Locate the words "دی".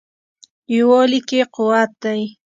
2.03-2.21